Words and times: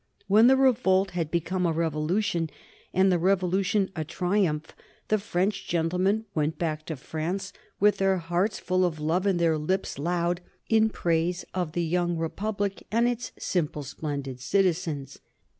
When 0.27 0.47
the 0.47 0.57
revolt 0.57 1.11
had 1.11 1.29
become 1.29 1.67
a 1.67 1.71
revolution, 1.71 2.49
and 2.91 3.11
the 3.11 3.19
revolution 3.19 3.91
a 3.95 4.03
triumph, 4.03 4.75
the 5.09 5.19
French 5.19 5.67
gentlemen 5.67 6.25
went 6.33 6.57
back 6.57 6.87
to 6.87 6.95
France 6.95 7.53
with 7.79 7.97
their 7.99 8.17
hearts 8.17 8.57
full 8.57 8.83
of 8.83 8.99
love 8.99 9.27
and 9.27 9.37
their 9.37 9.59
lips 9.59 9.99
loud 9.99 10.41
in 10.67 10.89
praise 10.89 11.45
for 11.53 11.67
the 11.71 11.83
young 11.83 12.17
republic 12.17 12.81
and 12.91 13.07
its 13.07 13.31
simple, 13.37 13.83
splendid 13.83 14.39
citizens. 14.39 15.19